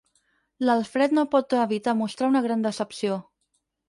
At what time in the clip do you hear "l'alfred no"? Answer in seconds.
0.67-1.25